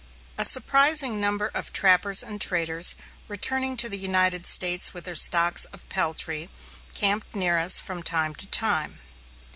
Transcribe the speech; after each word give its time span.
A 0.35 0.45
surprising 0.45 1.21
number 1.21 1.45
of 1.53 1.71
trappers 1.71 2.23
and 2.23 2.41
traders, 2.41 2.95
returning 3.27 3.77
to 3.77 3.87
the 3.87 3.99
United 3.99 4.47
States 4.47 4.95
with 4.95 5.03
their 5.03 5.13
stocks 5.13 5.65
of 5.65 5.87
peltry, 5.89 6.49
camped 6.95 7.35
near 7.35 7.59
us 7.59 7.79
from 7.79 8.01
time 8.01 8.33
to 8.33 8.47
time. 8.47 8.97